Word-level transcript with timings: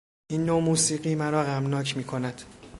این 0.29 0.45
نوع 0.45 0.61
موسیقی 0.61 1.15
مرا 1.15 1.43
غمناک 1.43 1.97
میکند. 1.97 2.41